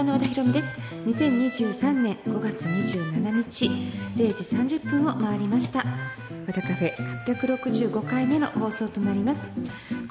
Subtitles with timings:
[0.00, 0.76] 家の和田博美です。
[1.04, 3.66] 2023年5月27日
[4.16, 4.26] 0
[4.66, 5.84] 時30分を回りました。
[6.46, 6.94] 和田カフェ
[7.26, 9.46] 865回目の放送となります。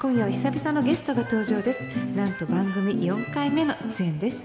[0.00, 1.82] 今夜は久々のゲストが登場です。
[2.14, 4.44] なんと番組4回目の出演です。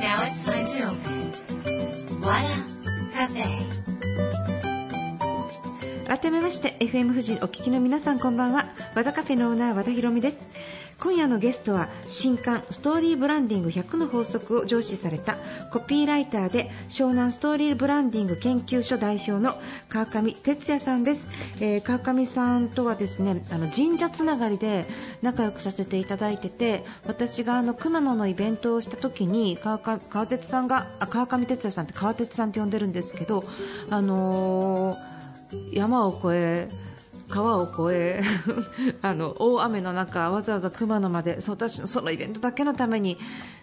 [0.00, 1.32] Now it's time to open.
[2.22, 2.48] Wada
[3.12, 3.78] Cafe.
[6.08, 8.64] 改めまして FM 富士お聞きの皆さんこんばんは。
[8.94, 10.48] 和田カフェのオーナー和田博美です
[11.00, 15.36] 今夜のゲストは新刊ストーリーブランディング100の法則を上司された
[15.70, 19.54] コピーライターで湘南ストーリーブランディング研究所代表の
[19.88, 21.28] 川上哲也さんです、
[21.60, 24.86] えー川上さんとはですねあの神社つながりで
[25.22, 33.44] 仲良くさせていただいてて私があの熊野のイベントをした時に川上川哲さんがあ川上哲也さんって川哲さんって呼んでるんですけど
[33.90, 35.18] あのー
[35.72, 36.87] 山を越え
[37.28, 38.22] 川を越え
[39.02, 43.18] あの大雨の中わざわざ熊野まで私のそのイベントだけのために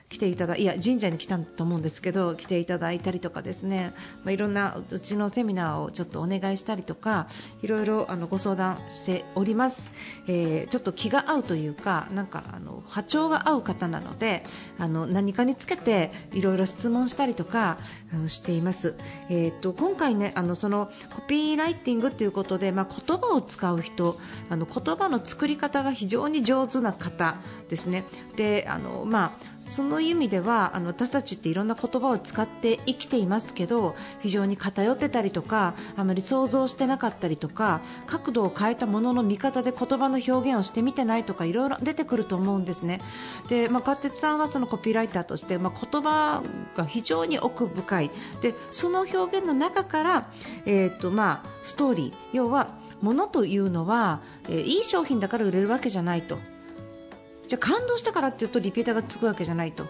[0.10, 7.28] 来ていただいや神社に来たと思うんですけど来ていただいたりとかですね、まあ、いろんなうちのセミナーをちょっとお願いしたりとか
[7.64, 9.92] いろいろあのご相談しております、
[10.28, 14.46] えーちょっと気が合うというかなんかあの波長が合う方なので
[14.78, 17.78] あの何かにつけていろいろ質問したりとか
[18.14, 18.96] あのしています、
[19.30, 27.38] えー、と今回ねあのそのコピーライティングということで、まあ、言葉を使う人あの言葉の作り方が非常に上手な方
[27.70, 28.04] ですね。
[28.36, 43.00] であの、まあそのそういう意味ではあの私たちっていろんな言葉を使って生きていますけど非常に偏ってたりとかあまり想像してなかったりとか角度を変えたものの見方で言葉の表現をしてみてないとかいろいろ出てくると思うんですね。
[43.48, 46.44] で、まあ、川鉄さんはそのコピーライターとして、まあ、言葉
[46.76, 50.30] が非常に奥深いでその表現の中から、
[50.66, 52.68] えーとまあ、ストーリー要は
[53.02, 56.38] 物というのは、えーいい商品だから売れるわけじゃないと。
[57.48, 59.86] じゃ感動したからっていうとリピーターがつくわけじゃないと。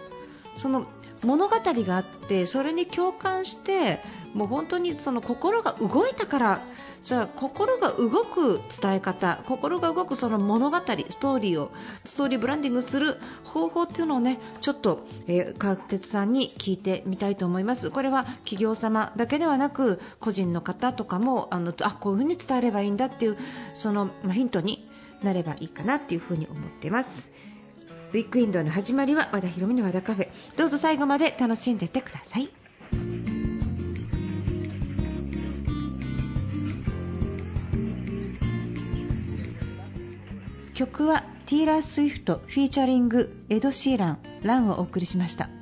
[0.56, 0.86] その
[1.22, 4.00] 物語があってそれに共感して
[4.34, 6.60] もう本当にその心が動いたから
[7.06, 10.82] じゃあ心が動く伝え方心が動くその物語ス
[11.18, 11.70] トーリーを
[12.04, 17.92] ストーリーブランディングする方法っていうのをねちょっと、えー、川鉄さんに聞いてみたいと思います。
[17.92, 23.38] これは企業様だけではなく個人の方とかもあのあこういうふうに伝えればいいんだっていう
[23.76, 24.88] その、まあ、ヒントに
[25.22, 27.30] なればいいかなっていうふうに思ってます。
[28.12, 30.28] ウィークエンドの始まりは和田博美の和田カフェ。
[30.56, 32.48] どうぞ最後まで楽しんでってください。
[40.74, 45.55] 曲はティーラー・スウィフトフィーチャリングエド・シーラン「ラン」をお送りしました。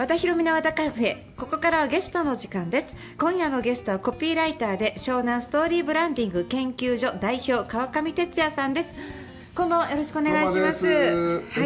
[0.00, 1.18] 和田博美の和田カフェ。
[1.36, 2.96] ここからはゲストの時間です。
[3.18, 8.94] 今夜のゲストはコピーライターで湘南ストーリーブランディング研究所代表川上哲也さんです。
[9.54, 10.86] こんばんはよろしくお願いします。
[10.86, 10.94] はい。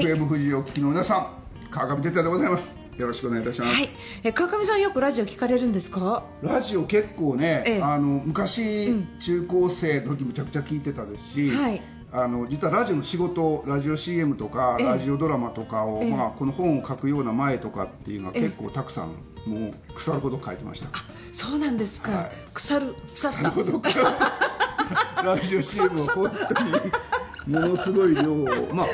[0.02, 2.83] FM 富士を聞きの皆さん、川上哲也でございます。
[2.98, 3.74] よろしくお願いいたします。
[3.74, 3.88] はい、
[4.22, 6.22] え川上さんよくラジオ聞かれるんですか？
[6.42, 7.82] ラジオ結構ね、ええ。
[7.82, 9.08] あの昔、うん。
[9.20, 11.82] 中高生の時むちゃくちゃ聞いてたですし、はい。
[12.12, 14.86] あの実はラジオの仕事、ラジオ CM とか、ええ。
[14.86, 16.10] ラジオドラマとかを、ええ。
[16.10, 18.42] まあ、この本を書くような前とかっていうのはええ。
[18.44, 19.08] 結構たくさん、
[19.50, 20.88] もう腐るほど書いてました。
[20.92, 22.30] あそうなんですか、はい。
[22.54, 23.38] 腐る腐った。
[23.38, 23.82] 腐るほど
[25.24, 26.72] ラジオ CM を本当に
[27.46, 28.86] ものすごい量を、 まあ、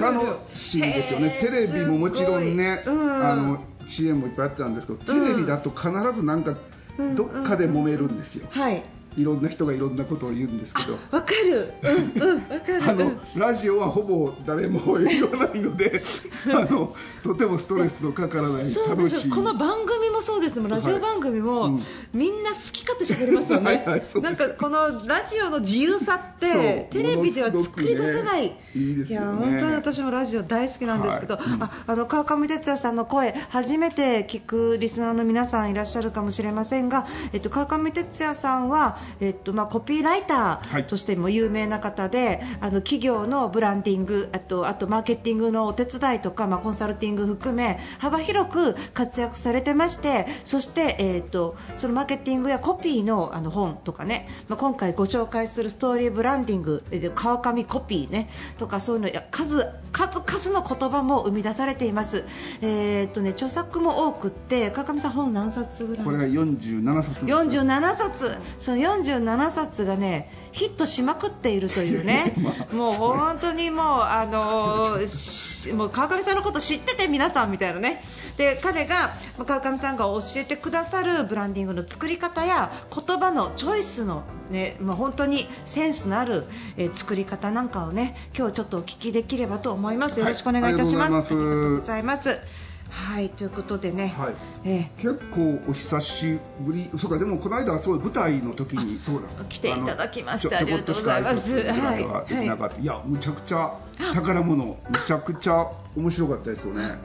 [0.00, 1.36] 楽しいんですよね。
[1.40, 3.26] テレビももちろんね、うん。
[3.26, 6.54] あの CM もいっぱいやってたんですけど、テレビだと必ずなんか
[6.98, 7.14] うん。
[7.16, 8.82] どっかで揉めるんですよ、はい
[9.18, 10.92] いろんな人がいろんなことを言うんですけど。
[11.10, 11.72] わかる。
[11.82, 12.84] うんうんわかる。
[12.84, 13.20] あのうん。
[13.34, 16.02] ラジオはほぼ誰も言わないので
[16.54, 19.28] あのとてもストレスのかからない楽しいです。
[19.28, 20.60] よこの番組もそうです。
[20.60, 21.82] ラジオ番組も、はいうん。
[22.12, 23.82] みんな好き勝手喋れますよね。
[23.86, 29.26] はいなんかこのラジオの自由さってテレビでは作り出せない、ねいいですよね。
[29.26, 31.44] や本当に私もラジオ大好きなんですけど、はい。
[31.46, 31.62] うん。
[31.62, 40.82] ああの川上哲也さんの声初めて聞くリスナーの皆さんいらっしゃるかもしれませんが、えっと、川上哲也さんは、えっとまあ、コピーライタはい。
[40.82, 58.28] ーとしても有名な方で、あの企業のブランディングあとあとマーケティングのお手伝いとか、まあ、コンサルティング含め幅広く活躍されてましてそして、えっとそのマーケティングやコピーのあの本とかね、まあ、今回ご紹介するストーリーブランディングで川上コピーね
[58.58, 62.24] とかそういうのや数数々の言葉も生み出されています。
[62.62, 66.04] えっとね著作も多くって川上さん本何冊ぐらい？
[66.04, 67.14] これが47冊。
[67.14, 68.36] です47冊。
[68.58, 72.34] その47冊がねヒットしまくっているというね、
[72.72, 78.02] もう本当にもうあのしもう川上さんのこと知ってて皆さんみたいなね。
[78.36, 86.44] で彼がまあ川上さんが教えてくださるブランディングの作り方や言葉のチョイスのねまあ本当にセンスのある、
[86.76, 90.20] えー作り方なんかをね今日ちょっとお聞きできればと思います。
[90.20, 91.12] よろしくお願いいたします。
[91.12, 94.34] はいありがとうございますはいということでね、はい。
[94.64, 96.90] え結構お久しぶり。
[96.98, 99.28] そうかでもこの間はそう舞台の時にそうだ。
[99.48, 101.50] 来ていただきましてありがとうございます。
[101.50, 103.78] ちょこっとしか挨拶ぐらいはできなかった、い、やむちゃくちゃ
[104.14, 104.76] 宝物む
[105.06, 106.98] ちゃくちゃ面白かったですよね。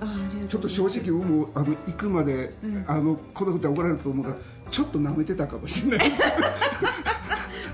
[0.47, 2.85] ちょっと正直もうあの行くまで、うん。
[2.88, 4.38] あのこの歌怒られると思うから
[4.71, 6.21] ちょっと舐めてたかもしれないです。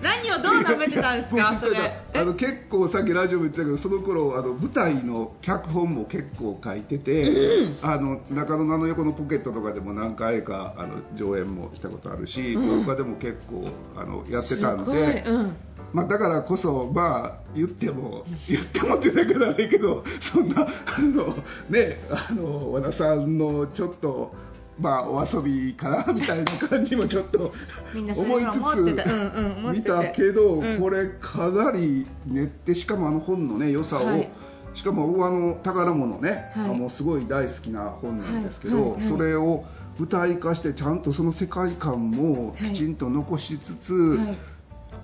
[0.01, 0.28] 何
[0.73, 1.51] をどう舐めてたんですか？
[1.51, 15.55] 僕それあの結構さっきラジオも言ってたけどその頃あの舞台の脚本も結構書いてて、あの中野の横のポケットとかでも何回かあの上演もしたことあるし、他でも結構あのやってたんで、うん。
[15.91, 20.67] まあ、だからこそ、まあ、言っても言ってもってだけだけどそんなあ
[21.01, 21.35] の、
[21.69, 24.35] ね、あの和田さんのちょっと。
[24.79, 27.53] まあ、お遊びかなみたいな感じもちょっと
[27.93, 30.79] 思いつつ見たけど、うん。
[30.79, 34.29] これかなり練ってしかもあの本のね良さを、はい。
[34.73, 36.71] しかも僕はあの宝物ね、はい。
[36.71, 39.03] あのすごい大好きな本なんですけど、はいはいはい。
[39.03, 39.65] それを
[39.97, 44.35] 舞台化してちゃんとその世界観もきちんと残しつつ、はい。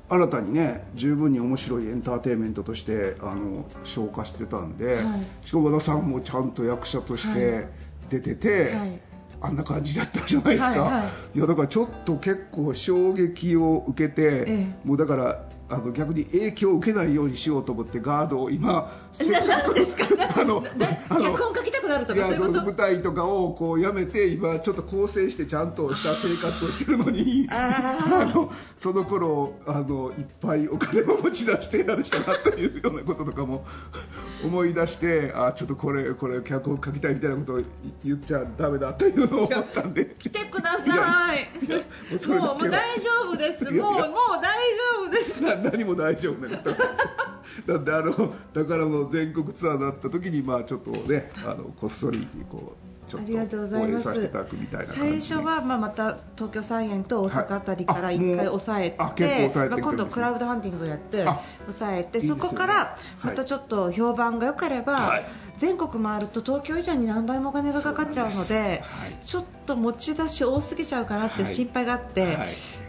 [0.08, 5.26] 新たにね十分に面白いエンターテインメントとしてあの消化してたんで、はい。
[5.42, 7.68] しかも和田さんもちゃんと役者としはて
[8.10, 9.02] 出てて、はい
[9.42, 11.04] あんな感じだったじゃないですか、はいは
[11.34, 11.38] い。
[11.38, 14.88] いやだからちょっと結構衝撃を受けて、ええ。
[14.88, 20.06] もうだからあの逆に影響を受けないようにしようと思ってガードを今 何ですか？
[20.42, 33.66] あの脚本書きたくなるとかそう舞台とかをこうやめて今ちょっと構成してちゃんとした生活をしてるのに あのその頃あのいっぱいお金も持ち出してやるしたなというようなこととかも
[34.44, 37.62] 思い出してあちょっとこれこれ脚本書きたいみたいなことを
[38.04, 40.16] 言っちゃダメだというのを思ったんで。
[40.20, 41.48] 来てください。
[42.28, 43.64] もうもうもう大丈夫です。
[43.66, 44.02] もうもう
[44.42, 45.42] 大丈夫です。
[45.42, 46.64] な何も大丈夫なんです
[47.68, 58.98] だってあの宝の全国ツアーだった時にまあちょっとねあのこっそりこうちょっありがとうございますと応援させていただくみたいな最初はまあまた東京サイエンと大阪あたりからはい一回抑えて、
[59.70, 65.26] ま今度クラウドファンディングやってあ抑えてねそこからまたちょっと評判が良ければ、はい。
[65.58, 69.26] 全国回ると東京以上に何倍もお金がかかっちゃうのではい。
[69.26, 71.52] ちょっと持ち出し多すぎちゃうかなってはい。
[71.52, 72.36] 心配があって、はい。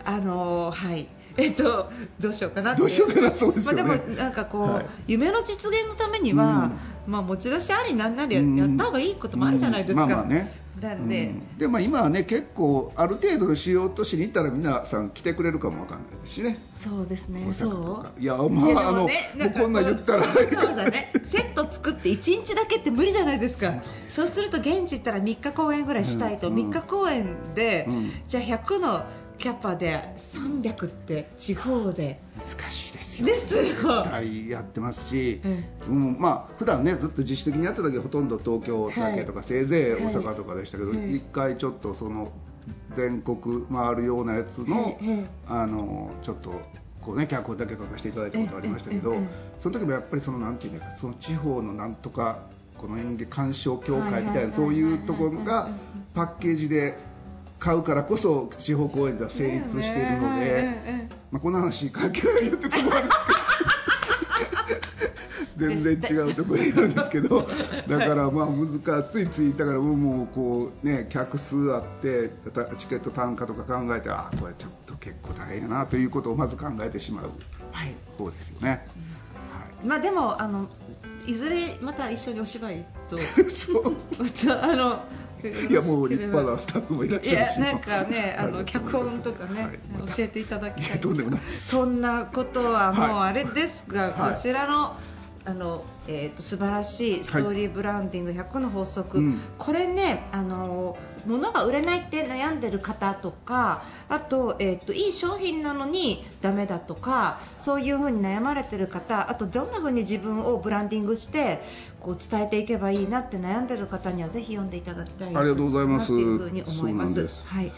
[0.04, 1.08] あのーはい。
[1.36, 2.80] えっとどうしようかなって。
[2.80, 3.82] どうしようかなそうですよね。
[3.82, 4.86] まあ、でもなんかこう、はい。
[5.06, 6.72] 夢の実現のためには、
[7.06, 10.04] まあ持ち出しありなんなりやった方がいいこともあるじゃないですか。
[10.04, 10.66] うんまあまあね。
[10.80, 11.58] なんで、うん。
[11.58, 16.58] でまあ今はね結構ある程度の主要都市に行ったら皆さん来てくれるかもわかんないですしね。
[16.74, 17.44] そうですね。
[17.46, 18.20] 大そう。
[18.20, 19.08] いやまあいやあのもう
[19.58, 20.24] こんなん言ったら。
[20.24, 21.12] そうだね。
[21.24, 23.82] セット作って1日だけって無理じゃないですか。
[24.08, 24.40] そうす。
[24.40, 26.70] ると現地行ったら3日公演ぐらいしたいと、うん。
[26.70, 28.12] 3日公演で、うん。
[28.28, 29.04] じゃあ100の
[29.38, 32.20] キャパで300って地方で。
[32.36, 33.26] 難しいですよ。
[33.26, 41.22] ですやってますし、うんうん、まあ普段ねずっと自主的にやってた時はほとんど東京だけとか、せいぜい大阪とかでしたけど一、はい。
[41.32, 42.30] 回ちょっとその
[42.94, 46.50] 全国回るようなやつの、はいはいあのちょっと
[47.00, 49.14] こうね脚本だけ書かせていただいたことありましたけど、
[49.60, 52.40] その時もやっぱりそのなんていうんだかその地方のなんとか
[52.76, 55.70] この演劇鑑賞協会みたいはいはいはいはいなそういうところが
[56.14, 56.98] パッケージで
[57.58, 61.16] 買うからこそ地方公演では成立しているので。
[61.30, 63.32] まあ、この話関係ないよってところあるんですけ
[65.64, 67.48] ど全然違うところにあるんですけど
[67.88, 77.30] だからまあ難ついついだから僕もこうね客数あってたチケット単価とか考えてあこれちょっと結構大変やなということをまず考えてしまう
[77.72, 77.94] はい。
[78.16, 78.86] 方ですよね。
[79.84, 80.68] まあでもあの
[81.26, 83.96] いずれまた一緒にお芝居とはい、 そう
[84.62, 85.04] あの
[85.68, 87.60] いやもう立派なスタッフもいらっいしゃるし。
[87.60, 89.78] やなんかねあの脚本とかね、
[90.16, 91.00] 教えていただきたい。
[91.00, 94.34] とんでもないそんなことはもうはいあれですが、はい。
[94.34, 94.96] こちらの
[95.44, 99.40] あの、えー、と素晴らしいストーリーブランディング100の法則、うん。
[99.58, 100.96] これねあの
[101.26, 111.62] 物が売れないって悩んでる方とかあと,、えー、といい商品なのにダメだとかそういう風に悩まれてる方あとどんな風に自分をブランディングして
[112.00, 116.12] こう伝えていけばいいなって悩んでる方にはぜひ読んでいただきたいありがとうございます。
[116.12, 117.26] なっていう風に思います。
[117.26, 117.44] す。
[117.46, 117.72] はい、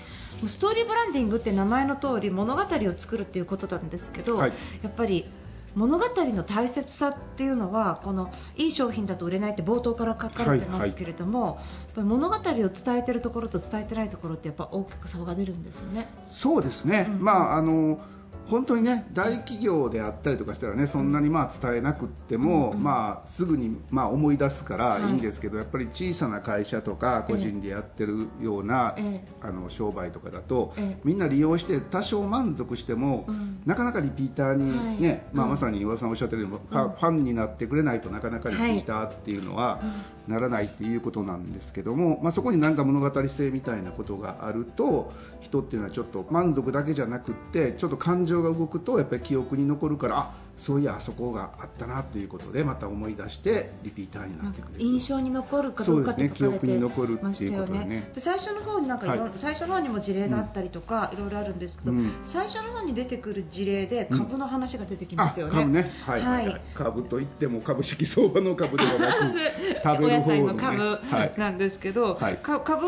[0.47, 2.66] ストーリーブランディングって名前の通り物語を
[2.97, 4.52] 作るっていうことなんですけど、はい。
[4.82, 5.25] やっぱり
[5.78, 6.04] 物語
[6.35, 16.08] の大切さっていうのはこのいい商品だと売れないって冒頭から書かれてますけれども、やっぱり物語を伝えてるところと伝えてないところってやっぱ大きく差が出るんですよね。
[16.26, 17.25] そうですね、うん。
[17.25, 18.00] まああの
[18.49, 25.09] 本当にね大企業であったりとかしたらねそんなにまあ伝えなくっても、まあ、すぐにまあ思い出すからい。
[25.09, 28.97] いんですけど、やっぱり小さな会社とか個人でやってるような、
[29.69, 31.00] 商売とかだと、ええ。
[31.05, 33.61] みんな利用して多少満足しても、うん。
[33.67, 39.81] なかなかリピーターにまさに岩尾さんおっしゃってるように、ファンになってくれないとなかなかリピーターっていうのは
[40.28, 57.85] ならないっていうことなんですけども、まあ、そこになんか物語性みたいなことがあると人っていうのはちょっと満足だけじゃなくってちょっと感情が動くとやっぱり記憶に残るからあそういやあそこがあったなっていうことでまた思い出してリピーターになってくれる印象に残るかどうかって書かれてそうですね記憶に残るっていうことでね。
[57.87, 58.11] ね。
[58.15, 62.11] で最初の方になんかはい最初の方にも事例があったりとか、いろいろあるんですけど、うん。
[62.25, 65.53] 最初の方に出てくる事例で株の話が出てきますよね。
[65.55, 66.21] あ株ね、はい。
[66.21, 66.61] はいはいはい。
[66.75, 69.35] 株といっても株式相場の株ではなく
[69.85, 72.37] 食べおる方の、野菜のね、株はいなんですけど、はい。
[72.37, 72.87] か株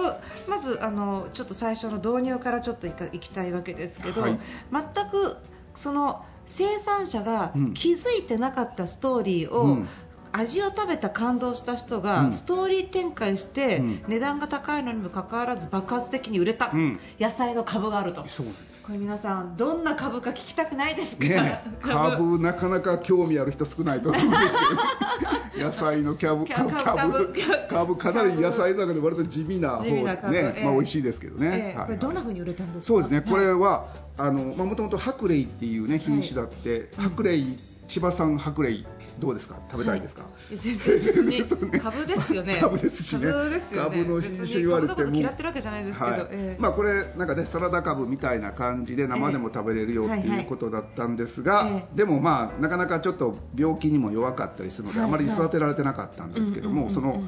[0.48, 4.40] まずあのちょっと最初の導入からちょっといかいきたいわけですけど、はい。
[4.72, 5.36] 全く
[5.76, 7.74] その生産者がうん。
[7.74, 9.88] 気づいてなかったストーリーを、うん。
[10.32, 12.32] 味を食べた感動した人が、うん。
[12.32, 14.02] ストーリー展開して、うん。
[14.08, 17.00] 値段が高いのにもかかわらず爆発的に売れた、うん。
[17.18, 18.26] 野菜の株があると。
[18.28, 18.70] そうです。
[18.90, 30.64] これ皆さんどんな株か聞きたくないですか、ね、 株なかなか興味ある人少ないと思うんですけど 野菜のキャブキャ株株株株かなり野菜の中で割と地味な方ね、ええ。
[30.64, 32.86] まあ美味しいですけどね、これどんな風に売れたんですか？
[32.86, 33.20] そうですね。
[33.20, 33.86] これはいは
[34.18, 37.44] あのまあ元々白麗っていうね品種だって、白麗
[37.88, 38.84] 千葉産白麗
[39.20, 39.56] どうですか？
[39.70, 40.54] 食べたいですか、い。
[40.54, 42.58] や全然別に 株ですよね。
[42.60, 43.30] 株ですしね。
[43.30, 43.96] 株ですよね。
[44.02, 45.12] 株の品種言われても。
[45.12, 46.20] 嫌ってるわけじゃないですけど、はい。
[46.22, 46.62] ええ。
[46.62, 51.96] まあ、これなんかねサラダ株みたいな感じで生でも食べれるよってはいはいいうことだったんですが、ええ。
[51.96, 55.08] でもまあなかなかちょっと病気にも弱かったりするので、はい。
[55.08, 56.94] あまり育てられてなかったんですけども、うんうんうんうん。
[56.94, 57.22] その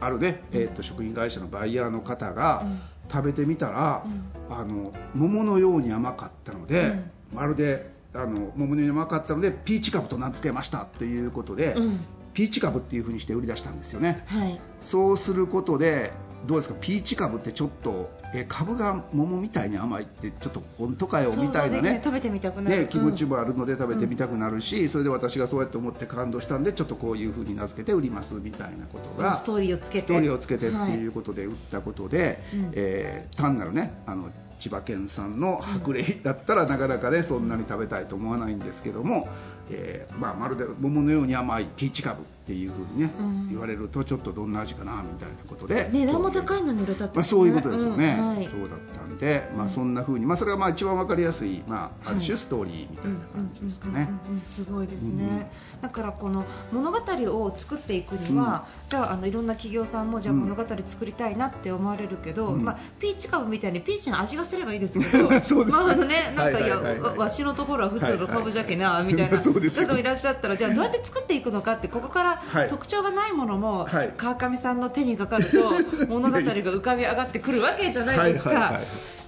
[0.00, 2.78] あるね、えー、と食品会社のバイヤーの方がうん。
[3.10, 4.04] 食べてみたら、
[4.50, 7.04] あの桃のように甘かったので、
[7.34, 12.00] まるであの桃のように甘かったのでピーチ株と名付けましたっていうことで、うん。
[12.34, 14.22] ピーチ株っていう風にして売り出したんですよね。
[14.26, 14.60] はい。
[14.80, 16.12] そうすることで
[16.46, 16.76] どうですか？
[16.80, 22.00] ピーチ株ってちょっとえ株が桃みたいに甘いってちょっと本当かよみたいなね。
[22.04, 30.06] 食べてみたくなる、ね気持ちうんもあるので食べてみたくなるし、それで私がそうやって思って感動したんでちょっとこういう風に名付けて売りますみたいなことがストーリーをつけて。
[30.06, 32.70] ストーリーをつけてってはいいうことで売ったことで、うん。
[32.74, 39.28] えー単なるねあの千葉県産の白麗だったらなかなかねそんなに食べたいと思わないんですけども、
[39.70, 43.48] えーまあ、まるで桃のように甘いピーチ株っていう風にね、うん。
[43.50, 48.44] 言われるとちょっとどんな味かなみたいなことで値段も高いのに売れたってまあ、そういうことですよね、うんはい。
[48.46, 54.08] そうだったんで、まあ、そんな風に、まあ、それがまあ一番わかりやすい、まあ、ある種ストーリーみたいな感じですかね。
[54.46, 55.50] すごいですね、
[55.82, 60.40] だからこの物語を作っていくには、じゃああのいろんな企業さんもじゃあうん。
[60.40, 62.64] 物語作りたいなって思われるけど、うん。
[62.64, 65.64] まあ、ピーチ株みたいにピーチの味がすればいいですけど そうですね。
[65.66, 69.88] まああのねなんかいや、わわしのところは普通の株じゃけな、はいはいみたいなそうですよ。
[69.88, 72.68] 方もいらっしゃったらじゃあどうやって作っていくのかってここからはい。
[72.68, 74.12] 特徴がないものも、はい。
[74.16, 78.80] 川上さんの手にかかると 物語が浮かび上がってくるわけじゃないですか。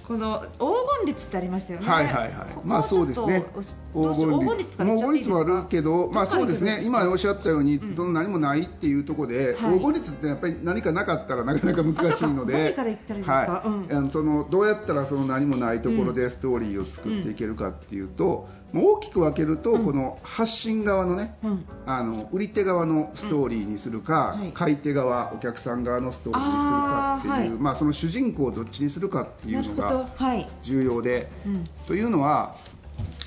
[0.07, 0.65] この黄
[1.03, 1.87] 金率ってありましたよね。
[1.87, 2.31] はいはいはい。
[2.53, 3.45] ここをまあそうですね。
[3.93, 5.35] 黄金率黄金率から言っちゃっていいですか？
[5.35, 7.95] もあるけど、まあそうですね、今おっしゃったように、うん。
[7.95, 9.79] その何もないっていうところで、はい。
[9.79, 12.83] 黄金率ってやっぱり何かなかったらなかなか難しいので、何か。
[12.83, 13.33] ら言ったらいいですか？
[13.33, 13.93] はい。
[13.93, 14.09] うん。
[14.09, 19.85] そのどうやったらその何もないところでストーリーを作っていけるかっていうと、もう大きく分けると、うん。
[19.85, 21.65] この発信側のね、うん。
[21.85, 31.63] あの売り手側のストーリーにするか、買い手側、お客さん側のストーリーにするかっていう、まあ、その主人公をどっちにするかっていうのがはい、重要で、うん。
[31.87, 32.55] というのは、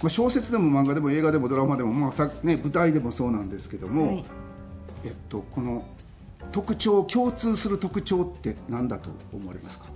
[0.03, 4.25] まあ小説でも漫画でも映画でもドラマでも、まあさね、舞台でもそうなんですけども、はい。
[5.05, 5.85] えっと、この
[6.53, 9.87] 特徴共通する特徴って何だと思われますか、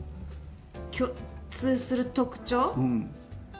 [0.90, 1.10] 共
[1.50, 3.10] 通する特徴、うん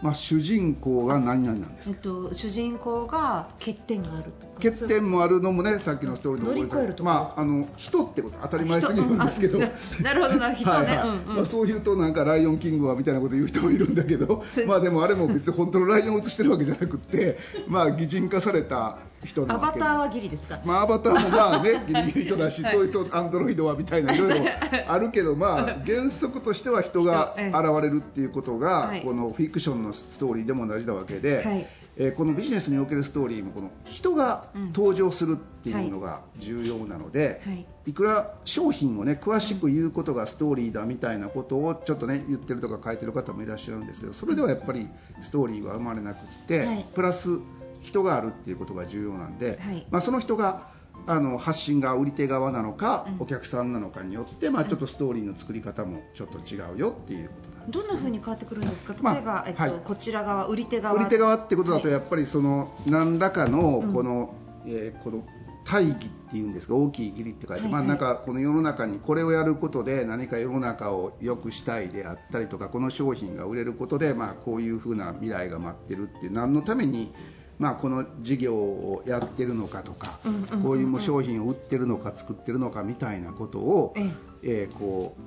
[0.03, 9.59] まあ、主人公が何々なんですえっかと、主人公が欠点がある欠点もあるのもねさっきのストーリーの乗り越えるとまあ、あの人ってこと当たり前すぎるんですけど。
[9.59, 9.67] 人。
[9.67, 10.71] うんあななるほどな人ね。
[10.71, 11.09] はいはい。
[11.09, 11.37] うんうん。
[11.37, 14.43] まあ、そういうとなんか「ライオンキングは」みたいなこと言う人もいるんだけど。
[14.67, 17.39] まあでもあれも別に本当のライオンを映してるわけじゃなくって
[17.69, 22.73] まあ擬人化された人なアわけバターはギリですか、まあ、アバターもまあねギリギリ人だし、はい。
[22.73, 24.39] そういうとアンドロイドはみたいないろい。
[24.39, 24.45] ろ
[24.87, 27.53] あるけど、まあ、原則としては人が現
[27.83, 29.03] れるっていうことが、はい。
[29.03, 31.67] このフィクションのストーリーでも同じなわけで、はい。
[31.97, 37.67] えーこのビジネスにおけるストーリーもこの人が登場するっていうのが重要なので、はい。
[37.87, 44.89] いくら商品をね詳しく言うことがストーリーだみたいなことをちょっとね言ってるとか書いてる方もいらっしゃるんですけどそれではやっぱり
[45.23, 46.87] ストーリーは生まれなくって、はい。
[46.95, 47.41] プラス
[47.81, 49.87] 人があるっていうことが重要なんで、はい。
[49.91, 50.69] まあ、その人が
[51.07, 53.17] あの発信が売り手側なのか、うん。
[53.21, 58.95] お客さんなのかによって、まあ、ちょっとストーリーの作り方もちょっと違うよっていうことどんな風に変わってくるんですか？
[59.01, 59.73] まあ例えば、えっとはい。
[59.85, 60.95] こちら側売り手側。
[60.95, 61.93] 売り手側ってことだとはい。
[61.93, 63.93] やっぱりその何らかのうん。
[63.93, 64.35] この,、
[64.67, 65.25] えーこの
[65.65, 66.75] 大義っていうんですか？
[66.75, 77.13] 大きい義理って書いて、はいまあ、なんかこの世の中にこれをやることで何か世の中を良くしたいであったりとかこの商品が売れることで、まあ、こういうふうな未来が待ってるっていう何のために、
[77.59, 80.21] まあ、この事業をやってるのかとか、
[80.63, 84.11] こういう商品を売ってるのか作ってるのかみたいなことを、え。
[84.43, 85.21] えーこう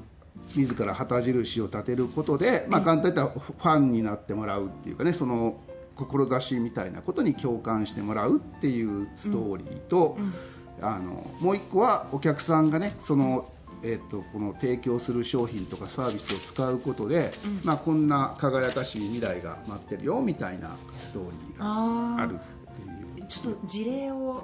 [0.55, 5.59] 自ら旗印を立てることで、まあ、ええ簡単に言ったらファンになってもらうっていうかねその
[5.95, 10.33] 志みたいなことに共感してもらうっていうストーリーと、うん
[10.81, 13.51] あのもう一個はお客さんがねその、
[13.83, 17.61] えー、とこの提供する商品とかサービスを使うことで、うん。
[17.63, 23.00] まあ、こんな輝かしい未来が待ってるよみたいなストーリーがあるっていう。
[23.31, 24.15] ちょっと事例を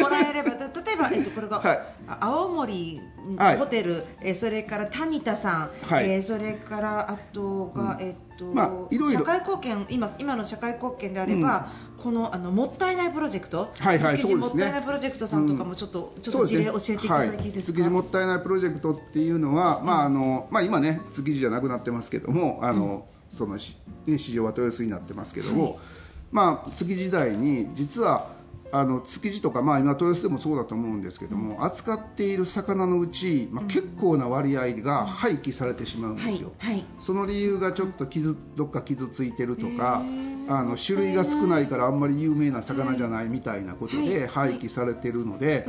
[0.00, 1.80] もらえれば、た例えば、えっと、これが、はい。
[2.08, 3.00] あ青森
[3.36, 3.56] はい。
[3.58, 6.10] ホテル、えーそれから谷田さん、はい。
[6.10, 8.06] えーそれからあとが、うん。
[8.06, 11.68] えっとまあいろいろ社会貢献今今の社会貢献であれば、
[12.02, 17.76] このあのもったいないプロジェクト、はいはい築地もったいないプロジェクトさんとかもちょっと、ちょっと事例教えていただいていいですか？
[17.78, 25.78] 築地もったいないプロジェクトっていうのは、まああのまあ、今ね、築地じゃなくなってますけども、あのそのしね市場は豊洲になってますけども、
[26.74, 28.38] 築地時代に、実は
[28.70, 36.52] あの築地とか、まあ、今、豊洲でもそうだと思うんですけども、扱っている魚のうち、まあ、結構な割合が廃棄されてしまうんですよ。
[36.98, 40.02] その理由がちょっと傷どっか傷ついてるとか
[40.86, 44.08] 種類が少ないからあんまり有名な魚じゃないみたいなことはい。
[44.08, 45.66] で廃棄されてるので、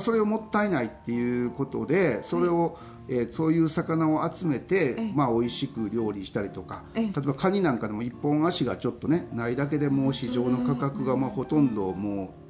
[0.00, 5.12] それをもったいないっていうことでそれを、えーそういう魚を集めて、ええ。
[5.14, 7.02] まあ、美味しく料理したりとかええ。
[7.04, 12.48] 例えばカニなんかでも一本足がちょっとねないだけでもう市場の価格がまあほとんどもう。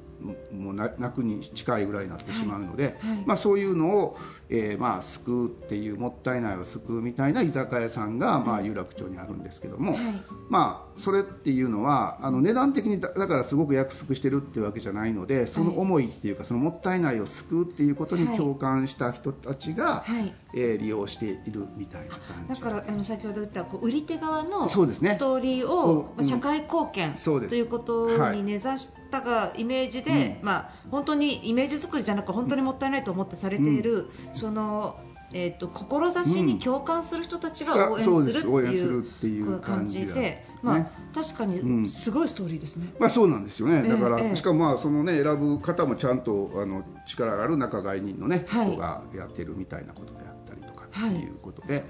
[0.53, 3.23] もうななくに近いぐらいになってしまうので、はいはい。
[3.25, 4.17] まあ、そういうのを、
[4.49, 10.03] えーまあ、救うっていうもったいないを救うみたいな居酒屋さんが、まあ、有楽町にあるんですけども、はい。
[10.49, 20.33] まあ、それっていうのはあの値段的にだだからすごく約束してるっていうわけじゃないのでその思いっていうかそのもったいないを救うっていうことにはい共感した人たちが、はい。
[20.53, 22.59] えー利用しているみたいな感じ。
[22.59, 25.11] だからあの先ほど言ったこう売り手側のそうですね。
[25.11, 25.97] ストーリーうをん。
[25.97, 28.37] まあ社会貢献ということはい。
[28.37, 30.45] に根ざしたがイメージで、うん。
[30.45, 34.97] まあ、本当にイメージ作りじゃなく本当にもったいないと思ってされている、その、
[35.31, 42.93] えー、と志に共感する人たちが応援するっていう感感じでじで、まあ、確かうんにすごいストーリーですね。
[42.99, 44.25] まあ、そうなんですよね、だから、ええ。
[44.29, 48.67] ええしかもまあその、ね、選ぶ方もちゃんとあの力がある仲買人の、ねはい。
[48.67, 51.85] 人がやってるみたいなことであったりとかってはいいうことで、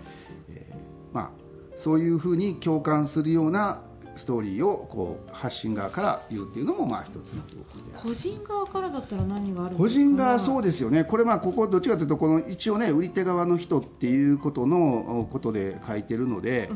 [0.50, 1.32] えーまあ、
[1.78, 3.82] そういうふうに共感するような
[4.20, 9.78] ストーリーをこう発信側から言うっていうのもまあ一つの動きで個人側からだったら何があるんですか？
[9.78, 16.70] 個人側そうでですよね、これ、まあここどっちかというと、この一応ね、売り手側の人っていうことのことで書いてるので、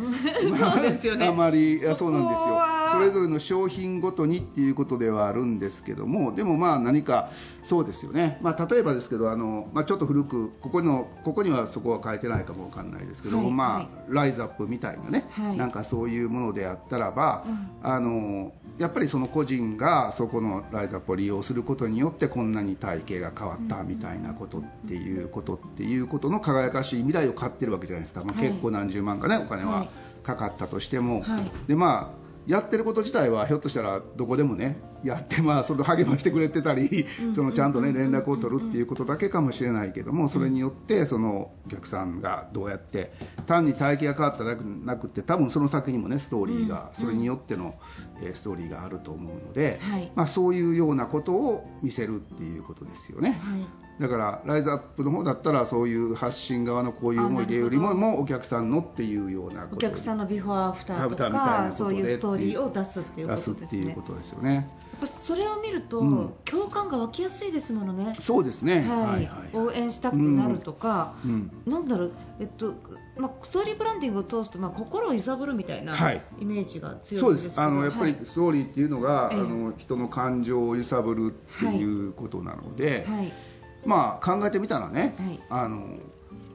[0.60, 1.28] まあそうですよね。
[1.28, 2.56] あまり、そうなんですよ。
[2.56, 7.30] は、それぞれの商品ごとにっていうことではあるんですけども、でもまあ何か、
[7.62, 13.88] そうですよね、まあ、例えばですけど、あのまあ、ちょっと古く、ここのここにはそこは書いてないかもわかんないですけども、はいまあはい。
[14.10, 15.58] ライズアップみたいなね、はい。
[15.58, 17.70] なんかそういうものであったらば、うん。
[17.82, 28.48] あのやっぱりその個人がそこのライズアップを利用することによってこんなに体型が変わったみたいなことっていうことっていうことの輝かしい未来を買ってるわけじゃないですか、まあ、はい。
[28.48, 29.90] 結構何十万かねお金ははい。
[30.24, 31.52] かかったとしても、はい。
[31.68, 37.34] でまあやってること自体はひょっとしたらどこでもねやってまあそれを励ましてくれてたりうん。
[37.36, 43.14] そのちゃんとねうん連絡を取るっていうことだけかもしれないけどもそれによってそのお客さんがどうやって
[43.46, 47.06] 単に体型が変わっただけなくて多分その先にもねストーリーがうん。
[47.06, 47.76] それによっての
[48.22, 50.12] えーストーリーがあると思うのではい。
[50.16, 53.40] まあそういうようなことを見せるっていうことですよね。
[53.98, 63.84] はいだからライズアップの方だったらそういう発信側のこういう思い出よりももお客さんのっていうようなことお客さんのビフォーアフターとアフターみたいなかそういうストーリーを出すっていうことですね。
[63.84, 64.56] ていうことですよね。
[64.56, 64.62] や
[64.98, 66.34] っぱそれを見ると、うん。
[66.46, 68.82] 共感が湧きやすいですものね、そうですね。
[68.82, 69.56] はい。
[69.56, 71.52] 応援したくなるとか、うん。
[71.66, 72.76] なんだろう、えっと
[73.18, 76.24] まあ、ストーリーブランディングを通すと、まあ、心を揺さぶるみたいなはい。
[76.40, 77.62] イメージが強そですいうんです。
[77.62, 79.40] あのやっぱりはいストーリーっていうのが、ええ。
[79.40, 83.34] あの人の感情を揺さぶるっていうことなので、はい
[83.86, 85.40] まあ考えてみたらね、はい。
[85.50, 85.98] あの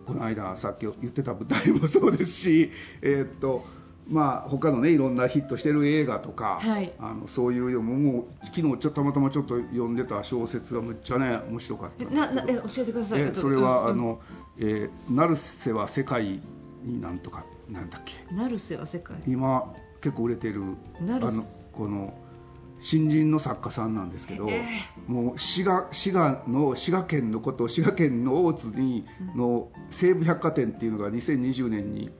[0.06, 3.64] この間さっき言ってた舞台もそうですし、 えーっと
[4.08, 6.92] まあ他のねいろんなヒットしてる映画とか、はい。
[6.98, 13.20] あのそういうよもうもう昨日ちょっとたまたまちょっと読んでた小説がむっちゃね面白かったななえ教えてください。
[13.20, 13.92] えそれは、うん。
[13.92, 14.20] あの、
[14.58, 16.40] えー成瀬は世界
[16.84, 18.14] になんとかなんだっけ。
[18.34, 19.16] 成瀬は世界。
[19.26, 21.30] 今結構売れてるあの
[21.72, 22.14] この
[22.80, 24.48] 新人の作家さんなんですけど、
[25.06, 32.10] もう滋賀滋賀の滋賀県のこと滋賀県の大津にの西武百貨店っていうのが2020年に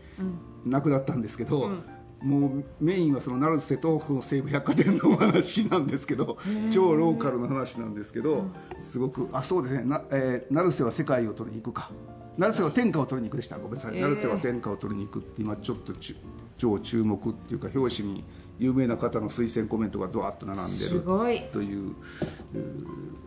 [0.65, 1.85] なくなったんですけど、うん。
[2.21, 6.37] もうメインはその成瀬とその西武百貨店のお話なんですけど
[6.69, 8.47] 超ローカルな話なんですけど、
[8.83, 9.85] すごくあそうですね。
[9.85, 11.93] な、えー成瀬は世界を取りに行くか。
[12.37, 13.59] 成瀬は天下を取りに行くでした。
[13.59, 15.93] ごめんなさい、えー成瀬は天下を取りに行くって今ちょっと
[16.59, 18.25] 超注目っていうか表紙に
[18.59, 21.03] 有名な方の推薦コメントがドワッと並んでする
[21.53, 21.95] という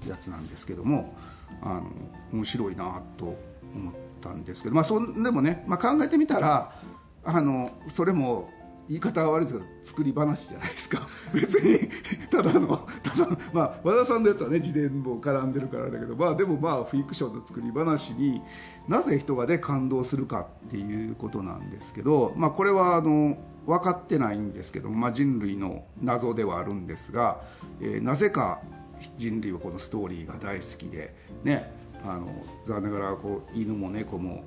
[0.08, 1.16] やつなんですけども
[1.62, 1.90] あの
[2.34, 3.38] 面白いなと
[3.74, 6.76] 思ったんですけど、まあ、そんでもね、まあ、考えてみたら
[7.24, 8.50] あのそれも
[8.88, 11.08] 言い方は悪いですけど作り話じゃないですか。
[11.34, 11.90] 別に
[12.30, 18.42] ただのただ、まあ、和田さんのやつはね自伝も絡んでるからだけど、まあ、でもまあフィクションの作り話に
[18.88, 27.42] なぜ人がね感動するかっていうことなんですけど、まあ、これはあの分かってないんですけど、まあ、人類の謎ではあるんですが、
[27.80, 28.62] えーなぜか
[29.18, 31.72] 人類はこのストーリーが大好きで、ね、
[32.04, 32.28] あの
[32.66, 34.44] 残念ながらこう犬も猫も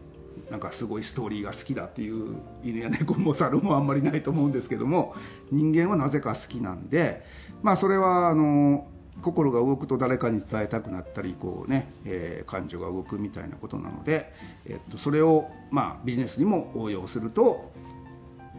[0.51, 5.14] なんかすごいストーリーが好きだっていう犬や猫も猿もあんまりないと思うんですけども
[5.51, 7.25] 人間はなぜか好きなんで、
[7.62, 8.87] まあ、それはあの
[9.23, 14.33] 心が動くと誰かに伝えたくなったりこう、ねえー感情が動くみたいなことなので、
[14.66, 17.73] えっと、それを、まあ、ビジネスにも応用すると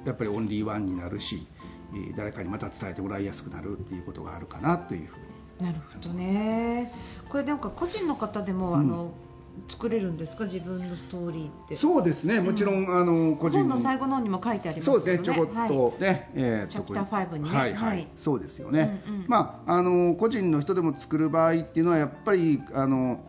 [0.05, 1.45] やっぱりオンリーワンになるし
[1.93, 5.25] えー誰かにまた伝えてもらいやすくなるっていうことがあるかなというふうに。
[5.59, 6.91] なるほどね。
[7.29, 8.79] これなんか個人の方でも、うん。
[8.79, 9.11] あの
[9.67, 10.45] 作れるんですか？
[10.45, 11.75] 自分のストーリーって。
[11.75, 12.39] そうですね。
[12.41, 15.23] もちろん、あの個人本の最後の方にも書いてありますそうですね。
[15.25, 15.69] ちょこっはい。
[15.69, 17.49] とね、えーチャプター5にね。
[17.49, 18.07] はいはい、はい。
[18.15, 19.25] そうですよね、うんうん。
[19.27, 23.19] まああの個人の人でも作る場合っていうのはやっぱりあの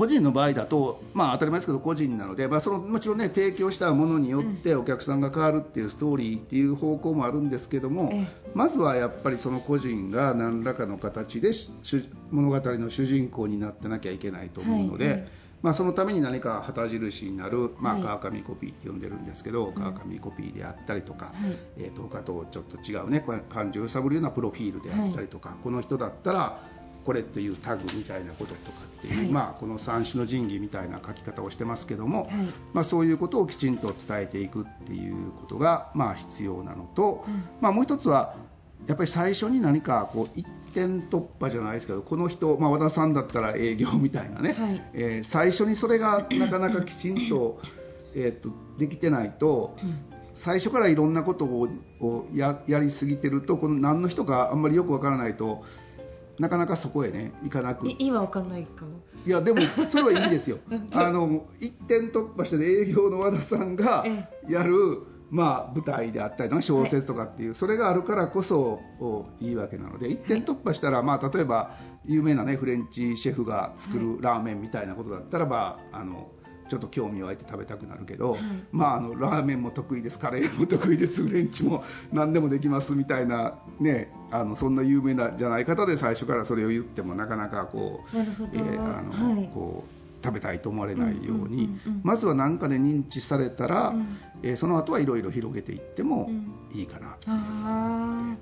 [0.00, 11.50] 個人の場合だと、まあ、当たり前ですけど個人なので、まあ、そのもちろんね提供したものによってお客さんが変わるっていうストーリーっていう方向もあるんですけども、えまずはやっぱりその個人が何らかの形で
[12.30, 15.14] 物語の主人公になってなきゃいけないと思うので、はい。
[15.16, 15.28] はい
[15.60, 18.02] まあ、そのために何か旗印になる、まあ、はい。
[18.02, 21.34] 川上コピーって呼んでるんですけど、川上コピーであったりとか、はい。
[21.76, 26.62] えー、と他とちょっと違うね感情を揺さぶるようなプロフィールであったりとか、この人だったら
[27.04, 29.28] これというタグみたいなこととかっていう、はい。
[29.28, 32.30] まあ、この三種の神器みたいな書き方をしてますけども、はい。
[32.72, 37.44] まあ、そういうことをきちんと伝えていくっていうことが、まあ、必要なのと、うん。
[37.60, 38.34] まあ、もう一つは
[38.86, 44.82] やっぱり最初に何かこう一点突破じゃないですけどこの人、まあ、和田さんだったら営業みたいなね、はい。
[44.94, 47.60] えー最初にそれがなかなかきちんと,、
[48.14, 49.76] えーっとできてないと、
[50.32, 51.68] 最初からいろんなことを
[52.00, 55.64] をややりすぎてるとこの何の人かあんまりよくわからないと
[56.40, 57.86] なかなかそこへね行かなく。
[57.86, 59.02] い今わかんないかも。
[59.26, 60.56] いやでもそれはいいですよ。
[60.94, 71.76] あの一点突破して営業の和田さんがえやる、まあ、舞台であったりとか小説とかっていう、それがあるからこそおいいわけなので一点突破したら、まあ、例えば
[72.06, 76.30] 有名な、ね、フレンチシェフが作るラーメンみたいなことだったらばあの
[76.70, 78.38] ちょっと興味湧いて食べたくなるけど、
[78.70, 80.20] まあ、あのラーメンも得意です。
[80.20, 81.24] カレーも得意です。
[81.26, 88.16] フレンチも何でもできますみたいな、ね、あのそんな有名なじゃない方で最初からそれを言ってもなかなかこう。
[88.16, 89.50] えーあのはい。
[89.52, 91.52] こう食べたいと思われないように、うんうんうん
[91.86, 92.00] うん。
[92.04, 94.18] まずは何かで認知されたら、うん。
[94.42, 96.78] えーその後はいろいろ広げていってもうん。
[96.78, 98.36] いいかな、あ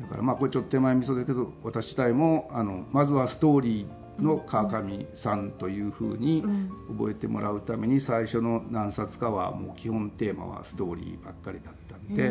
[0.00, 6.70] だからまあこれちょっと手前味噌だけど私自体もあのまずはストーリーの川上さんというふうにうん。
[6.98, 12.30] 覚えてもらうために最初の何冊かはもう基本テーマはストーリーばっかりだったんで、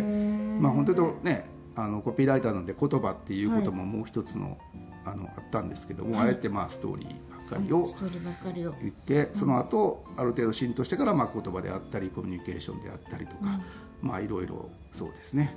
[0.62, 1.46] まあ、本当とね
[1.76, 4.58] あのコピーライターなんで言葉っていうことももう一つの,、
[5.06, 6.28] あのあったんですけども、はい。
[6.30, 7.88] あえてまあストーリーばっかりを
[8.82, 13.62] 言ってその後ある程度浸透してからまあ言葉であったりコミュニケーションであったりとか、
[14.02, 15.56] まあいろいろそうですね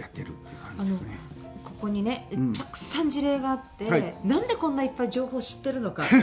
[0.00, 1.18] やってるっていう感じですね。
[1.64, 2.52] ここにね、うん。
[2.54, 4.14] たくさん事例があって、はい。
[4.24, 6.16] なんでこんないっぱい情報知ってるのかって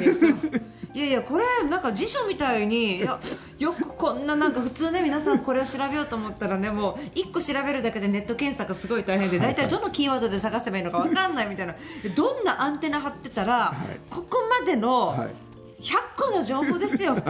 [0.95, 11.75] い やいやこれなんか辞書みたいによくこんななんか普通ね皆さんこれを調べようと思ったらねもう1個調べるだけでネット検索すごい大変で大体どのキーワードで探せばいいのか分かんないみたいな
[12.15, 13.99] どんなアンテナ張ってたら、はい。
[14.09, 15.44] ここまでのはい
[15.85, 17.15] 100個の情報ですよ。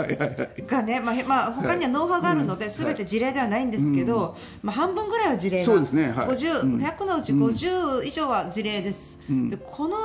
[0.68, 5.64] がね、まあへまあ、他にはノウハウがあるので、はいすべて事例ではないんですけど、まあ、半分ぐらいは事例が。
[5.64, 6.12] そうですね。
[6.12, 6.28] はい。
[6.30, 6.76] 50うん。
[6.78, 9.50] 100のうち50以上は事例です、うん。
[9.50, 9.98] でこの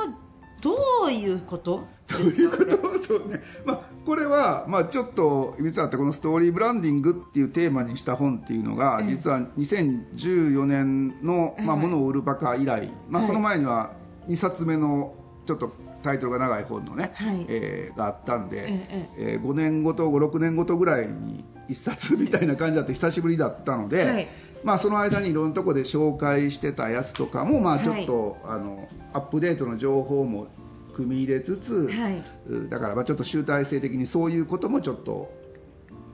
[0.61, 0.75] ど
[1.07, 1.87] ういうこと？
[2.07, 2.99] ということ？
[2.99, 9.09] そうね、まあ、これは、まあ、ちょっと実はこのストーリーブランディングっていうテーマにした本っていうのが、ええ。
[9.09, 11.85] 実は2014年の、まあ、はい。
[11.85, 13.27] ものを売るバカ以来、まあ、はい。
[13.27, 13.93] その前には
[14.27, 17.45] 2冊目のちょっとタイトルが長い本のね、はい。
[17.47, 24.27] えーがあったんで、えええー5年ごと5、6年ごとぐらいに一冊みたいな感じだって久しぶりだったので、はい。
[24.63, 30.47] まあ、その間にいろんなところで紹介してたやつとかも、まあ、ちょっと、あのアップデートの情報も
[30.93, 32.23] 組み入れつつ、はい。
[32.47, 35.31] うんだからまあちょっと集大成的にそういうこともちょっと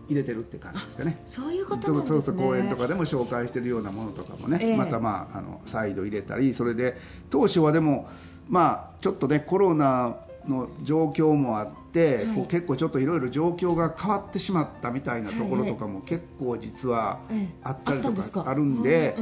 [0.07, 1.21] 入れてるって感じですかね。
[1.25, 2.21] そういうことなんですね。
[2.21, 4.77] そうそう公演とかでも紹介してるようなものとかもね、ええ。
[4.77, 6.97] また、まあ、あの再度入れたりそれで
[7.29, 8.07] 当初はでも、
[8.49, 12.25] まあ、ちょっとねコロナの状況もあって、はい。
[12.35, 18.49] こう結構ちょっといろいろ状況が変わってしまったみたいなところとかも結構実はええあったりとかか？
[18.49, 19.17] あるんで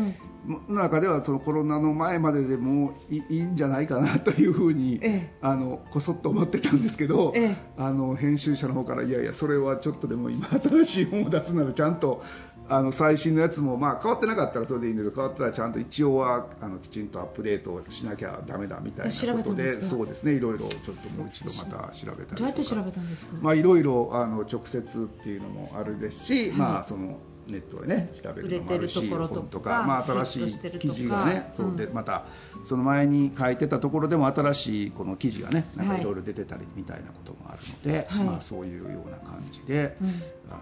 [0.45, 5.33] の中ではそのコロナの前まででもいいいんじゃないかなというふうに、ええ。
[5.41, 7.55] あのこそっと思ってたんですけど、ええ。
[7.77, 12.23] あの編集者の方からいやいやそれはちょっとでも今新しい本を出すならちゃんと
[12.67, 20.33] あの最新のやつも、まあ、変わってなかったらそれでいいんだけど変わったらちゃんと一応はあのきちんとアップデートしなきゃダメだみたいなことでそうですね。
[20.33, 22.35] いろいろちょっともう一度また調べたりとか。
[22.37, 26.57] どうやって調べたんですか、まあ、いろいろあの直接っていうのもあるですし、はい。
[26.57, 31.93] まあ、そのネットでね調べるのもあるし本とか、まあ、新しい記事がね、そうでうん。
[31.93, 32.25] また
[32.63, 38.25] その前に書いてたところでも新しいこの記事がねなんかはいいろいろ出てたりみたいなこともあるので、はい。
[38.25, 40.07] まあ、そういうような感じで、うん。
[40.49, 40.61] あの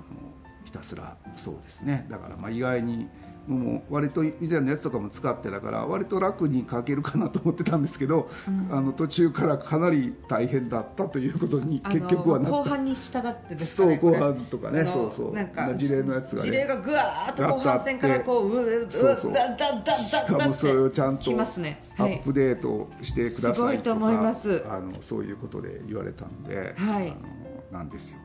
[0.64, 2.06] ひたすらそうですね。
[2.10, 3.10] だからまあ意外に
[3.48, 8.70] もう割と以前のやつとかも使ってだから割と楽に書けるかなと思ってたんですけど、うん。
[8.72, 12.58] あの途中からかなり大変だったということに結局はなった。
[12.58, 15.34] 後半に従ってですかねそう後半とかねそうそう。
[15.34, 16.50] なんか事例のやつがね。
[16.50, 19.34] 事例がぐわーっと後半戦からこううううそうそう。
[19.34, 24.64] だだだだしかもそれをちゃんとアはいップデートしてくださいとか、すごいと思います。
[24.70, 27.10] あのそういうことで言われたんで、はい。
[27.10, 28.20] あのなんですよ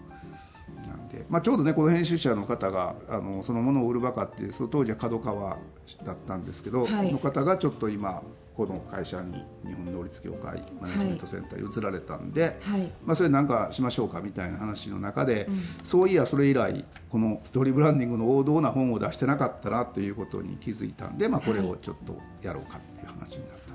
[1.09, 5.59] で、まあ、ちょうどねこの編集者の方があのそのものを売るバカっていうその当時は角川
[6.05, 7.13] だったんですけど、はい。
[7.13, 8.23] の方がちょっと今
[8.57, 12.91] この会社に日本能率協会マネジメントセンターに移られたんで、はい。
[13.05, 15.61] まあ、それなんかしましょうかみたいな話の中で、うん。
[15.85, 23.68] そういやそれ以来このストーリーブランディングの王道な本を出してなかったなということに気づいたんで、まあ、これをちょっとやろうかっていう話になって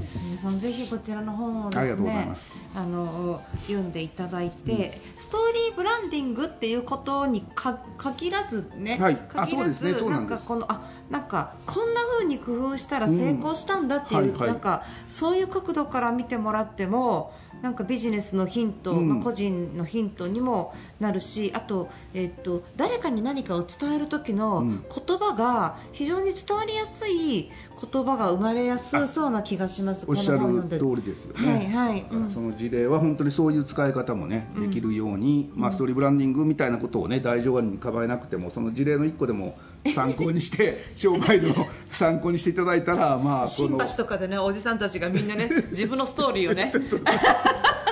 [0.00, 0.18] です。
[0.24, 2.34] 皆さんぜひこちらの本をですね
[2.74, 9.18] あの読んでいただいて、ストーリーブランディングっていうことにか限らずね、はい。
[9.34, 9.98] あ限らずね。
[9.98, 14.30] そうななんかこのあなんかこんな風に工夫したら成功したんだっていう、うん。
[14.32, 14.48] はいはい。
[14.48, 17.32] なんかそういう角度から見てもらっても
[17.62, 19.08] なんかビジネスのヒント、うん。
[19.08, 24.84] まあ、個人のヒントにもなるしあと,、えっと誰かに何かを伝える時のうん。
[25.06, 27.50] 言葉が非常に伝わりやすい
[27.92, 30.06] 言葉が生まれやすそうな気がします。
[30.08, 32.30] おっしゃる通りですよね、はいはいだからうん。
[32.30, 39.58] その事例は本当にそういう使い方もね、うんできるように、まあ、ストーリーブランディングみたいなことをね大丈夫に構えなくてもその事例の一個でも
[39.92, 41.54] 参考にして商売の
[41.90, 46.72] 参考にしていただいたらまあこ新の橋とかでねおじさんたちがみんなね自分のストーリーをね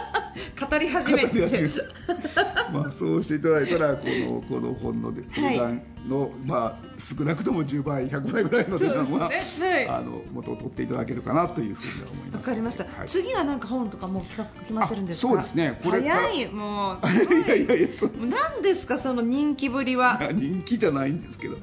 [0.67, 1.45] 語り始めて。
[2.73, 9.41] まあ、そうしていただいたらこのこの本の値段の、まあ、少なくとも10倍100倍ぐらいの値段は、ね。
[9.61, 9.89] はい。
[9.89, 13.09] あの元を取っていただけるかなというふうには思いますわかりました、はい。
[13.09, 15.79] 次はなんか本とかもう企画決まってるんですそうですね。
[15.83, 16.49] これ早い。
[16.49, 17.41] もうすごい。
[17.45, 18.11] いやいやいやと。
[18.19, 20.21] 何ですかその人気ぶりは。
[20.33, 21.57] 人気じゃないんですけど、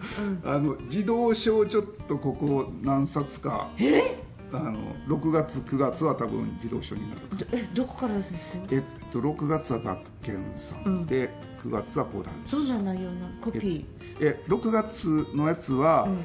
[0.45, 4.30] あの児童書をちょっとここ何冊かえ？
[4.53, 8.59] あの6月9月は多分児童書になるどえどこから出すんですか？
[8.71, 11.29] えっと6月は学研さんで、
[11.63, 12.67] 9月は講談どん。
[12.67, 13.85] な内容なコピ
[14.19, 16.15] え6月のやつは、うん。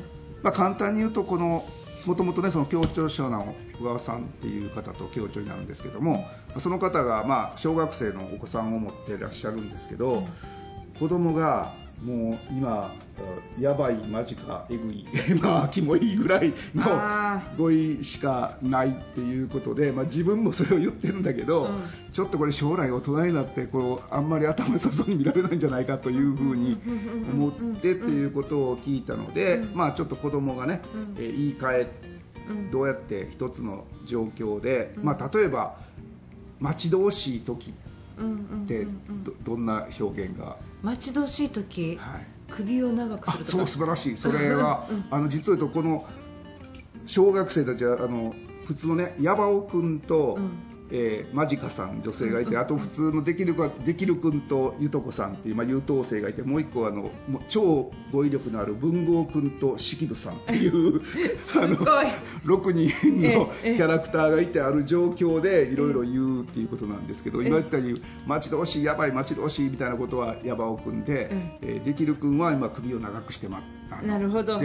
[0.43, 1.65] まあ、簡単に言うとこの
[2.05, 6.25] もともとねその協調者の小川さんっていう方と協調になるんですけども
[6.59, 10.27] その方がまあ小学生のお子さんを持っていらっしゃるんですけど、
[11.01, 13.07] 子供がもう今あ
[13.61, 15.07] やばいマジかえぐい。
[15.43, 21.83] まあキモいぐらいのあ語彙しかないっていうことで、まあ、自分もそれを言ってるんだけど、うん。
[22.13, 26.79] ちょっとこれ将来大人になってこうあんまり頭良さそうに見られないんじゃないかというふうに
[27.33, 29.77] 思ってっていうことを聞いたので、うん。
[29.77, 31.15] まあ、ちょっと子供がね、うん。
[31.19, 31.91] えー言い換え
[32.49, 32.71] うん。
[32.71, 35.05] どうやって一つの状況で、うん。
[35.05, 35.77] まあ、例えば
[36.61, 37.86] 待ち遠しい時って
[38.19, 42.27] うんうんどどんな表現が、待ち遠しい時、はい。
[42.51, 43.59] 首を長くあするとか。
[43.59, 44.17] そう素晴らしい。
[44.17, 46.07] それは、うんあの実を言うとこの
[47.07, 48.35] 小学生たちはあの
[48.67, 52.61] 普通のね山尾君と、うんえーマジカさん女性がいて、うん。
[52.61, 57.11] あと普通のできる子はできる君とゆとこさんっていう、まあ、優等生がいてもう一個はあの
[57.49, 61.01] 超語彙力のある文豪君と式部さんっていう
[61.57, 62.07] あの すごい。
[62.45, 71.29] 6人のええキャラクターがいてある状況でいろいろ言うっていうことなんですけど、今言ったように待ち遠しいやばい待ち遠しいみたいなことは山尾君で、
[71.63, 73.63] えーできる君は今首を長くしてま
[74.03, 74.59] なるほど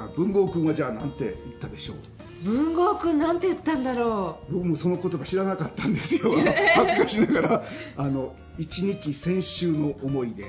[0.00, 1.96] あ文豪君はじゃあなんて言ったでしょう？
[2.44, 6.32] 文豪君なんて言ったんだろ僕もその言葉知らなかったんですよ。
[6.74, 7.64] 恥ずかしながら。
[7.96, 10.44] あの一日先週の思い出。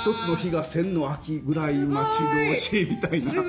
[0.00, 3.30] 一つの日が千の秋ぐらい待ち遠しいみたいな。
[3.30, 3.48] すご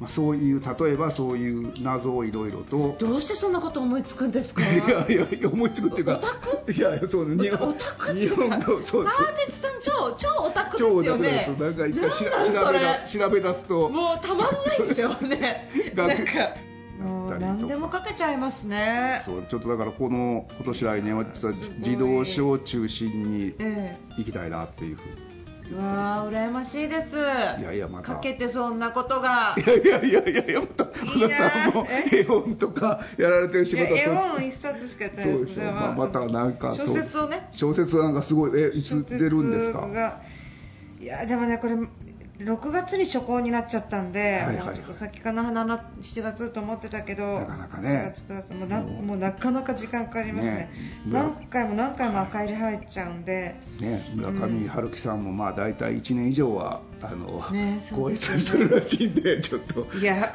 [0.00, 2.96] まあ、そういう例えばそういう謎をいろいろと。
[2.98, 4.62] どうしてそんなこと思いつくんですか？
[4.62, 6.20] いやいやいや思いつくっていうか
[6.68, 9.04] いやいやそう日本オタク日本のそうそう。
[9.04, 11.46] 川鉄さん超超オタク超ですよね。
[11.50, 13.88] オタクですよなんか一回調べだそ調べ出すと。
[13.88, 15.70] れもうたまんないでしょうね。
[15.94, 16.56] 学なんか。
[17.38, 19.20] 何でもかけちゃいますね。
[19.24, 25.16] そうちょっとだからこの今年来年は実は自動車を中心にえ行きたいなっていうふうに。
[25.18, 25.23] え
[25.72, 27.16] うわー羨ましいです。
[27.16, 28.14] いやいやまた。
[28.14, 29.54] かけてそんなことが。
[29.56, 31.26] いやいやいやいやいやまたいいな。
[31.26, 32.18] 小田さんもえ？
[32.20, 35.32] 絵本とかやられてる仕事は絵本一冊しかやってない。
[35.32, 37.48] そうでしょ、まあ、またなんか小説をね。
[37.50, 40.20] 小説なんかすごいえいつ出るんですか？
[41.00, 41.76] いやでもねこれ
[42.38, 44.66] 6月に初行になっちゃったんで、はいはいはい。
[44.66, 48.12] もうちょっと先かな7 7月と思ってたけどなかなかね。
[48.12, 49.16] 7月9月もうなもう。
[49.16, 50.54] なかなか時間かかりますね。
[50.56, 50.70] ね。
[51.06, 53.54] 何回も何回も赤入り入っちゃうんで。
[53.78, 57.40] ね、村上春樹さんもまあ大体1年以上はあの、
[57.94, 58.40] 公演ですよね。
[58.40, 59.86] するらしいんでちょっと。
[59.96, 60.32] いや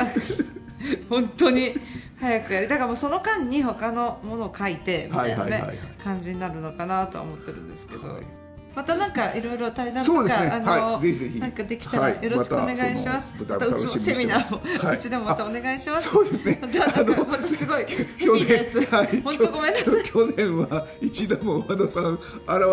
[1.10, 1.76] 本当に
[2.22, 5.76] 早くやりだからもうその間に他のものを書いてみたいなはいはいはいはい。
[5.76, 8.39] ね感じになるのかなとは思ってるんですけど、はい
[8.80, 10.34] またなんかいろいろ対談とかね。
[10.34, 11.02] あの、はい。
[11.02, 11.40] ぜひぜひ。
[11.40, 12.24] なんかできたらはい。
[12.24, 13.34] よろしくお願いします。
[13.38, 14.96] またうちのセミナーも、はい。
[14.96, 16.08] うちでもまたお願いします。
[16.08, 16.60] そうですね。
[16.62, 17.84] またすごい
[18.18, 19.22] ヘビーなやつ、はい。
[19.22, 20.04] 本当ごめんなさい。
[20.06, 22.22] 去年は一度も和田さん現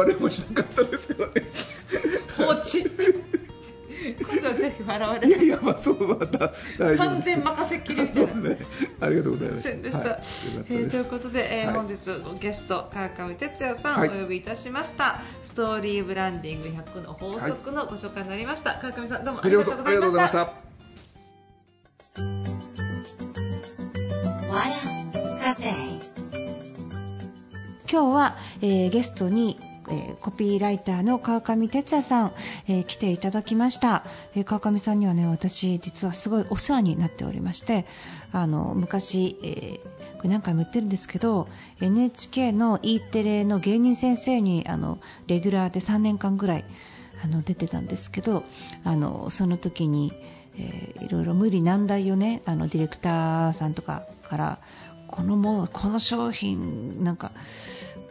[0.07, 1.33] れもしなかったですからね。
[2.37, 2.85] 放置。
[4.19, 8.59] 今度はぜひ笑われいやいやまあそうまた大丈夫完全任せっきりそうですね。
[9.01, 9.63] ありがとうございます。
[9.63, 9.99] すいませんでした。
[9.99, 10.09] はい。
[10.11, 10.17] よ
[10.69, 11.75] えーということで、えーはい。
[11.77, 14.09] 本日のゲスト川上哲也さん、はい。
[14.09, 15.21] お呼びいたしました。
[15.43, 20.53] ストーリーブランディング100の法則のご紹介になりました、川上さんどうもあありがとうございました.
[27.89, 29.59] 今日は、えーゲストに、
[29.91, 32.33] えーコピーライターの川上哲也さん、
[32.69, 37.87] えー来ていただきました、えー川上さんにはね私実はすごいお世話になっておりまして
[38.33, 41.47] あの昔、えーこれ何回も言ってるんですけど
[41.81, 46.65] NHK の E テレの芸人先生にあのレギュラーで3年間ぐらい
[47.23, 48.43] あの出てたんですけど
[48.85, 50.13] あのその時に、
[50.59, 54.59] えーいろいろ無理難題をねあのディレクターさんとかから
[55.07, 57.31] このもうこの商品なんか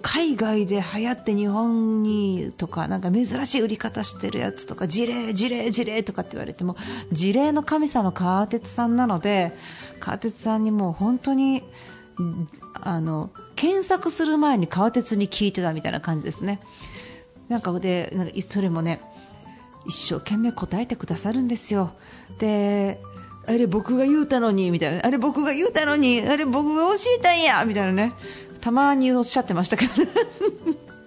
[0.07, 6.77] 海外で流行って日本にとかなんか珍しい売り方してるやつとか事例事例事例とかって言われても
[7.11, 9.57] 事例の神様川鉄さんなので
[9.99, 11.63] 川鉄さんにもう本当に
[12.75, 16.61] あの検索する前に川鉄に聞いてたみたいな感じですね。
[17.49, 19.01] なんかでなんかそれもね
[19.87, 21.93] 一生懸命答えてくださるんですよ。
[22.37, 23.01] で
[23.47, 25.05] あれ僕が言うたのにみたいな。
[25.05, 28.13] あれ僕が言うたのにあれ僕が教えたんやみたいなね。
[28.62, 30.10] たまにおっしゃってましたけどね。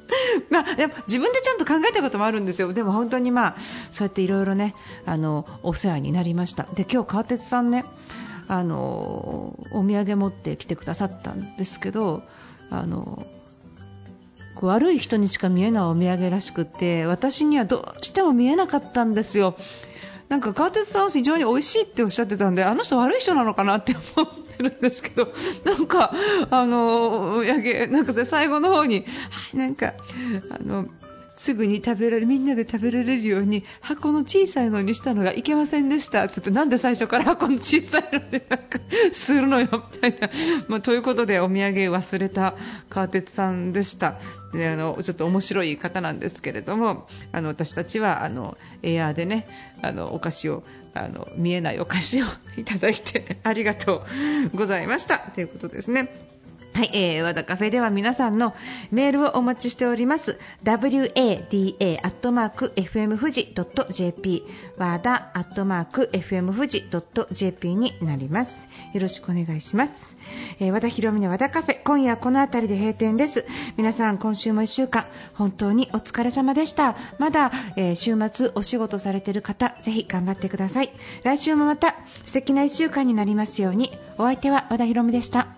[0.51, 3.57] まあ、やっぱ自分でちゃんと考えたこともあるんですよ、でも本当にまあ
[3.93, 4.75] そうやっていろいろね
[5.05, 7.85] あのお世話になりました、で今日川鉄さんね
[8.49, 12.23] あのお土産持ってきてくださったんですけど
[12.71, 13.27] あの
[14.55, 19.55] こう悪い人にしか見えないお土産らしくて私にはどうしても見えなかったんですよ。
[20.29, 25.33] なんか川鉄さんは非常に美味しいっておっしゃってたんであの人悪い人なのかなって思ってるんですけど
[25.65, 26.13] なんか
[26.51, 29.95] あのやけなんか最後の方にはいなんか
[30.51, 30.87] あの
[31.39, 36.25] すぐに食べられるみんなで食べられるように箱の小さいのにしたのがいけませんでした。
[36.25, 38.81] って言ってなんで最初から箱の小さいのでなんか
[39.13, 39.69] するのよ。
[39.93, 40.31] みたいな、
[40.67, 42.55] まあ、ということでお土産忘れた
[42.91, 44.19] 川鉄さんでした。
[44.53, 49.47] であのちょっと面白い方なんですけれどもあの私たちはあのエアーでね
[49.83, 52.27] あのお菓子をあの見えないお菓子を
[52.59, 54.05] いただいてありがと
[54.53, 55.19] うございました。
[55.19, 56.38] ということですね。
[56.79, 58.55] はい、えー、和田カフェでは皆さんの
[58.93, 60.39] メールをお待ちしております。
[60.63, 61.59] wada.fm
[63.19, 63.53] 富士
[63.91, 64.45] .jp
[64.77, 66.89] 和田 .fm 富士
[67.33, 68.69] .jp になります。
[68.95, 70.17] よろしくお願いします。
[70.61, 73.45] えー、和田博美の和田カフェ、今夜この辺りで閉店です。
[73.77, 76.95] 皆さん今週も1週間、本当にお疲れ様でした。
[77.19, 80.91] まだ、えー週末お仕事されている方、ぜひ頑張ってください。
[81.25, 85.58] 来週もまた素敵な1週間になりますように、お相手は和田博美でした。